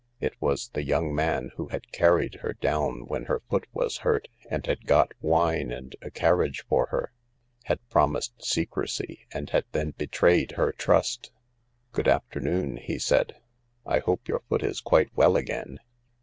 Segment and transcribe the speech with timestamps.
[0.19, 4.29] It was the young man who had carried her down when her foot was hurt
[4.49, 7.13] and had got wine and a carriage for her,
[7.65, 11.31] had promised secrecy and had then betrayed her trust."
[11.91, 13.35] Good afternoon," he said."
[13.85, 15.77] I hope your foot is quite well again."